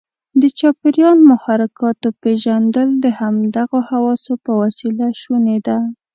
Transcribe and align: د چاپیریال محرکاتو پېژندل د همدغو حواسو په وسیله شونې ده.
د 0.41 0.43
چاپیریال 0.59 1.17
محرکاتو 1.31 2.07
پېژندل 2.21 2.89
د 3.03 3.05
همدغو 3.19 3.79
حواسو 3.89 4.33
په 4.43 4.51
وسیله 4.61 5.07
شونې 5.21 5.57
ده. 5.67 5.77